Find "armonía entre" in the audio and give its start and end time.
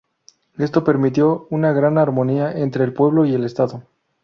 1.99-2.83